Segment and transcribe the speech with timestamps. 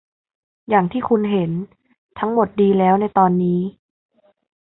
[0.69, 1.51] อย่างที่คุณเห็น
[2.19, 3.61] ทั้งหมดดีแล้วในตอนนี้